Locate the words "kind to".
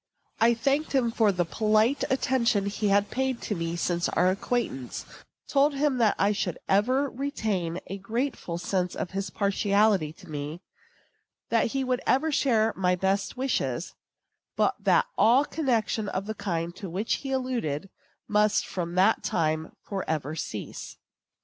16.33-16.89